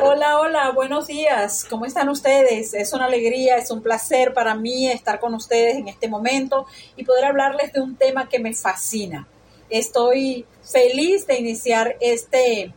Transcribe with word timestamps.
Hola, 0.00 0.38
hola, 0.38 0.70
buenos 0.70 1.08
días. 1.08 1.66
¿Cómo 1.68 1.84
están 1.84 2.08
ustedes? 2.08 2.72
Es 2.72 2.92
una 2.92 3.06
alegría, 3.06 3.56
es 3.56 3.70
un 3.72 3.82
placer 3.82 4.32
para 4.32 4.54
mí 4.54 4.88
estar 4.88 5.18
con 5.18 5.34
ustedes 5.34 5.76
en 5.76 5.88
este 5.88 6.08
momento 6.08 6.66
y 6.96 7.04
poder 7.04 7.24
hablarles 7.24 7.72
de 7.72 7.80
un 7.80 7.96
tema 7.96 8.28
que 8.28 8.38
me 8.38 8.54
fascina. 8.54 9.26
Estoy 9.68 10.46
feliz 10.62 11.26
de 11.26 11.38
iniciar 11.40 11.96
este, 12.00 12.72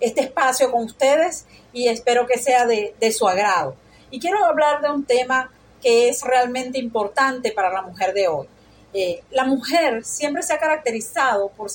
este 0.00 0.20
espacio 0.22 0.72
con 0.72 0.82
ustedes 0.84 1.46
y 1.72 1.86
espero 1.88 2.26
que 2.26 2.38
sea 2.38 2.66
de, 2.66 3.12
su 3.12 3.28
agrado. 3.28 3.76
Y 4.10 4.18
quiero 4.18 4.44
hablar 4.44 4.80
de 4.80 4.90
un 4.90 5.04
tema 5.04 5.52
que 5.80 6.08
es 6.08 6.22
realmente 6.22 6.78
importante 6.78 7.52
para 7.52 7.72
la 7.72 7.82
mujer 7.82 8.14
de 8.14 8.26
hoy. 8.26 8.48
Eh, 8.92 9.22
la 9.30 9.44
mujer 9.44 10.04
siempre 10.04 10.42
se 10.42 10.54
ha 10.54 10.58
caracterizado 10.58 11.50
por, 11.50 11.70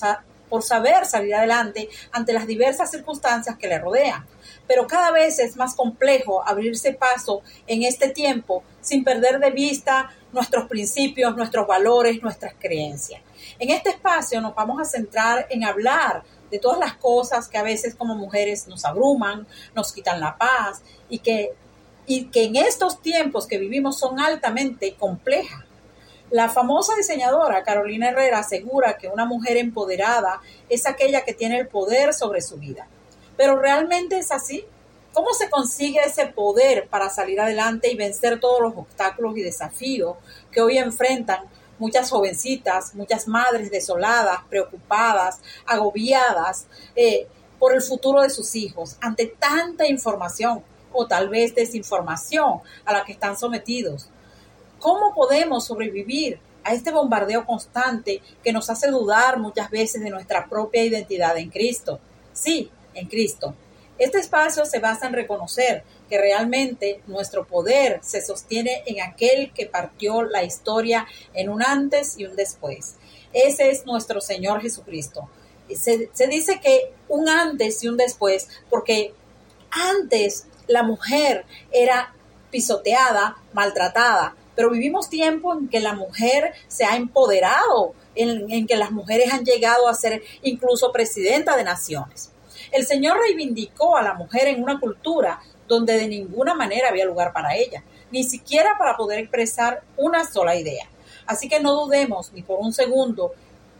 por 0.51 0.63
saber 0.63 1.05
salir 1.05 1.33
adelante 1.33 1.87
ante 2.11 2.33
las 2.33 2.45
diversas 2.45 2.91
circunstancias 2.91 3.57
que 3.57 3.69
le 3.69 3.79
rodean. 3.79 4.27
Pero 4.67 4.85
cada 4.85 5.11
vez 5.11 5.39
es 5.39 5.55
más 5.55 5.75
complejo 5.75 6.45
abrirse 6.45 6.91
paso 6.91 7.41
en 7.67 7.83
este 7.83 8.09
tiempo 8.09 8.61
sin 8.81 9.05
perder 9.05 9.39
de 9.39 9.51
vista 9.51 10.11
nuestros 10.33 10.67
principios, 10.67 11.37
nuestros 11.37 11.65
valores, 11.65 12.21
nuestras 12.21 12.53
creencias. 12.59 13.21
En 13.59 13.69
este 13.69 13.91
espacio 13.91 14.41
nos 14.41 14.53
vamos 14.53 14.81
a 14.81 14.83
centrar 14.83 15.47
en 15.49 15.63
hablar 15.63 16.23
de 16.51 16.59
todas 16.59 16.79
las 16.79 16.95
cosas 16.95 17.47
que 17.47 17.57
a 17.57 17.63
veces 17.63 17.95
como 17.95 18.15
mujeres 18.15 18.67
nos 18.67 18.83
abruman, 18.83 19.47
nos 19.73 19.93
quitan 19.93 20.19
la 20.19 20.37
paz 20.37 20.81
y 21.07 21.19
que, 21.19 21.53
y 22.05 22.25
que 22.25 22.43
en 22.43 22.57
estos 22.57 23.01
tiempos 23.01 23.47
que 23.47 23.57
vivimos 23.57 23.97
son 23.97 24.19
altamente 24.19 24.95
complejas. 24.95 25.63
La 26.31 26.47
famosa 26.47 26.95
diseñadora 26.95 27.61
Carolina 27.61 28.07
Herrera 28.07 28.39
asegura 28.39 28.97
que 28.97 29.09
una 29.09 29.25
mujer 29.25 29.57
empoderada 29.57 30.39
es 30.69 30.87
aquella 30.87 31.25
que 31.25 31.33
tiene 31.33 31.59
el 31.59 31.67
poder 31.67 32.13
sobre 32.13 32.39
su 32.41 32.55
vida. 32.55 32.87
Pero 33.35 33.59
realmente 33.59 34.17
es 34.17 34.31
así. 34.31 34.63
¿Cómo 35.11 35.33
se 35.33 35.49
consigue 35.49 35.99
ese 35.99 36.27
poder 36.27 36.87
para 36.87 37.09
salir 37.09 37.41
adelante 37.41 37.91
y 37.91 37.97
vencer 37.97 38.39
todos 38.39 38.61
los 38.61 38.77
obstáculos 38.77 39.37
y 39.37 39.41
desafíos 39.41 40.15
que 40.53 40.61
hoy 40.61 40.77
enfrentan 40.77 41.41
muchas 41.79 42.09
jovencitas, 42.09 42.95
muchas 42.95 43.27
madres 43.27 43.69
desoladas, 43.69 44.39
preocupadas, 44.49 45.41
agobiadas 45.65 46.65
eh, 46.95 47.27
por 47.59 47.73
el 47.73 47.81
futuro 47.81 48.21
de 48.21 48.29
sus 48.29 48.55
hijos 48.55 48.95
ante 49.01 49.25
tanta 49.25 49.85
información 49.85 50.63
o 50.93 51.07
tal 51.07 51.27
vez 51.27 51.53
desinformación 51.53 52.61
a 52.85 52.93
la 52.93 53.03
que 53.03 53.11
están 53.11 53.37
sometidos? 53.37 54.07
¿Cómo 54.81 55.13
podemos 55.13 55.67
sobrevivir 55.67 56.39
a 56.63 56.73
este 56.73 56.91
bombardeo 56.91 57.45
constante 57.45 58.19
que 58.43 58.51
nos 58.51 58.67
hace 58.71 58.89
dudar 58.89 59.37
muchas 59.39 59.69
veces 59.69 60.01
de 60.01 60.09
nuestra 60.09 60.49
propia 60.49 60.83
identidad 60.83 61.37
en 61.37 61.51
Cristo? 61.51 61.99
Sí, 62.33 62.71
en 62.95 63.07
Cristo. 63.07 63.53
Este 63.99 64.17
espacio 64.17 64.65
se 64.65 64.79
basa 64.79 65.05
en 65.05 65.13
reconocer 65.13 65.83
que 66.09 66.17
realmente 66.17 67.03
nuestro 67.05 67.45
poder 67.45 67.99
se 68.01 68.25
sostiene 68.25 68.81
en 68.87 69.01
aquel 69.01 69.53
que 69.53 69.67
partió 69.67 70.23
la 70.23 70.43
historia 70.43 71.05
en 71.35 71.49
un 71.49 71.61
antes 71.61 72.17
y 72.17 72.25
un 72.25 72.35
después. 72.35 72.95
Ese 73.33 73.69
es 73.69 73.85
nuestro 73.85 74.19
Señor 74.19 74.61
Jesucristo. 74.61 75.29
Se, 75.75 76.09
se 76.11 76.25
dice 76.25 76.59
que 76.59 76.91
un 77.07 77.29
antes 77.29 77.83
y 77.83 77.87
un 77.87 77.97
después, 77.97 78.49
porque 78.71 79.13
antes 79.69 80.47
la 80.65 80.81
mujer 80.81 81.45
era 81.71 82.15
pisoteada, 82.49 83.37
maltratada, 83.53 84.35
pero 84.61 84.73
vivimos 84.73 85.09
tiempo 85.09 85.55
en 85.57 85.69
que 85.69 85.79
la 85.79 85.95
mujer 85.95 86.53
se 86.67 86.85
ha 86.85 86.95
empoderado, 86.95 87.95
en, 88.13 88.67
que 88.67 88.75
las 88.75 88.91
mujeres 88.91 89.33
han 89.33 89.43
llegado 89.43 89.87
a 89.87 89.95
ser 89.95 90.21
incluso 90.43 90.91
presidenta 90.91 91.57
de 91.57 91.63
naciones. 91.63 92.31
El 92.71 92.85
Señor 92.85 93.17
reivindicó 93.17 93.97
a 93.97 94.03
la 94.03 94.13
mujer 94.13 94.49
en 94.49 94.61
una 94.61 94.79
cultura 94.79 95.41
donde 95.67 95.97
de 95.97 96.07
ninguna 96.07 96.53
manera 96.53 96.89
había 96.89 97.05
lugar 97.05 97.33
para 97.33 97.55
ella, 97.55 97.83
ni 98.11 98.23
siquiera 98.23 98.75
para 98.77 98.95
poder 98.95 99.17
expresar 99.17 99.81
una 99.97 100.31
sola 100.31 100.55
idea. 100.55 100.87
Así 101.25 101.49
que 101.49 101.59
no 101.59 101.73
dudemos 101.73 102.31
ni 102.31 102.43
por 102.43 102.59
un 102.59 102.71
segundo 102.71 103.33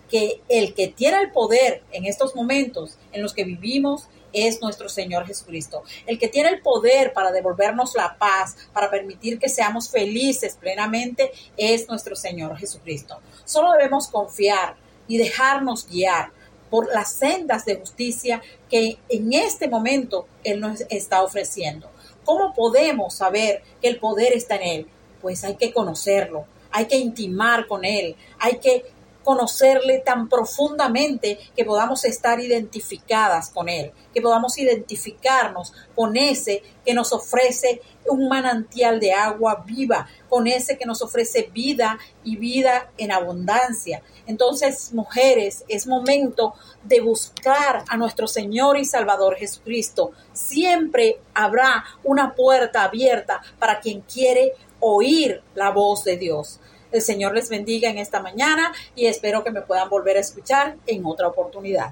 que 0.10 0.42
el 0.50 0.74
que 0.74 0.88
tiene 0.88 1.22
el 1.22 1.32
poder 1.32 1.84
en 1.92 2.06
estos 2.06 2.34
momentos 2.34 2.98
en 3.12 3.22
los 3.22 3.36
que 3.36 3.44
vivimos 3.44 4.08
es 4.34 4.62
nuestro 4.62 4.90
Señor 4.90 5.26
Jesucristo. 5.26 5.84
El 6.06 6.20
que 6.20 6.28
tiene 6.28 6.50
el 6.50 6.62
poder 6.62 7.14
para 7.14 7.32
devolvernos 7.32 7.96
la 7.96 8.18
paz, 8.18 8.56
para 8.74 8.90
permitir 8.90 9.40
que 9.40 9.50
seamos 9.50 9.90
felices 9.90 10.58
plenamente, 10.60 11.32
es 11.58 11.88
nuestro 11.88 12.16
Señor 12.16 12.58
Jesucristo. 12.58 13.20
Solo 13.46 13.72
debemos 13.74 14.08
confiar 14.08 14.76
y 15.08 15.18
dejarnos 15.18 15.88
guiar 15.88 16.32
por 16.70 16.92
las 16.94 17.12
sendas 17.12 17.66
de 17.66 17.76
justicia 17.76 18.42
que 18.70 18.98
en 19.10 19.34
este 19.34 19.68
momento 19.68 20.26
Él 20.44 20.62
nos 20.62 20.82
está 20.90 21.22
ofreciendo. 21.22 21.92
¿Cómo 22.24 22.54
podemos 22.54 23.16
saber 23.16 23.62
que 23.82 23.90
el 23.90 24.00
poder 24.00 24.34
está 24.34 24.56
en 24.56 24.64
Él? 24.64 24.88
Pues 25.22 25.44
hay 25.44 25.56
que 25.56 25.74
conocerlo, 25.74 26.46
hay 26.72 26.86
que 26.86 26.96
intimar 26.96 27.68
con 27.68 27.84
Él, 27.84 28.16
hay 28.40 28.58
que 28.60 28.86
conocerle 29.24 30.00
tan 30.00 30.30
profundamente 30.30 31.40
que 31.56 31.66
podamos 31.66 32.06
estar 32.06 32.40
identificadas 32.40 33.50
con 33.50 33.70
Él, 33.70 33.92
que 34.14 34.22
podamos 34.22 34.58
identificarnos 34.58 35.74
con 35.96 36.18
ese 36.18 36.64
que 36.86 36.94
nos 36.94 37.14
ofrece 37.14 37.82
un 38.08 38.28
manantial 38.28 39.00
de 39.00 39.14
agua 39.14 39.64
viva, 39.66 40.08
con 40.30 40.48
ese 40.48 40.78
que 40.78 40.86
nos 40.86 41.02
ofrece 41.02 41.50
vida 41.54 42.00
y 42.24 42.38
vida 42.38 42.92
en 42.98 43.12
abundancia. 43.12 44.02
Entonces, 44.26 44.92
mujeres, 44.94 45.64
es 45.68 45.88
momento 45.88 46.54
de 46.84 47.02
buscar 47.02 47.84
a 47.88 47.98
nuestro 47.98 48.28
Señor 48.28 48.78
y 48.78 48.86
Salvador 48.86 49.36
Jesucristo. 49.36 50.12
Siempre 50.34 51.20
habrá 51.34 51.84
una 52.04 52.34
puerta 52.34 52.84
abierta 52.84 53.42
para 53.60 53.80
quien 53.80 54.02
quiere 54.02 54.54
oír 54.80 55.42
la 55.54 55.70
voz 55.70 56.04
de 56.04 56.18
Dios. 56.18 56.60
El 56.92 57.02
Señor 57.02 57.34
les 57.34 57.50
bendiga 57.50 57.90
en 57.90 57.98
esta 57.98 58.22
mañana 58.22 58.72
y 58.96 59.06
espero 59.06 59.44
que 59.44 59.52
me 59.52 59.62
puedan 59.62 59.90
volver 59.90 60.18
a 60.18 60.22
escuchar 60.22 60.76
en 60.88 61.06
otra 61.06 61.28
oportunidad. 61.28 61.92